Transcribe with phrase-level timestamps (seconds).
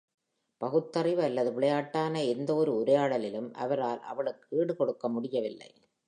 [0.61, 5.69] பகுத்தறிவு அல்லது விளையாட்டான எந்த ஒரு உரையாடலிலும் அவரால் அவளுக்கு ஈடு கொடுக்கமுடியவில்லை.